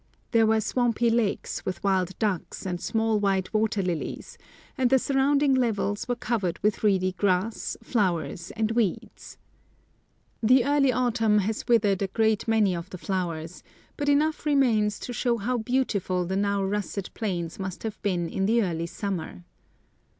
[0.31, 4.35] There were swampy lakes, with wild ducks and small white water lilies,
[4.75, 9.37] and the surrounding levels were covered with reedy grass, flowers, and weeds.
[10.41, 13.61] The early autumn has withered a great many of the flowers;
[13.95, 18.47] but enough remains to show how beautiful the now russet plains must have been in
[18.47, 19.43] the early summer.